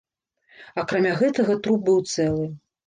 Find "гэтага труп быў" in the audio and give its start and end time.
1.21-2.05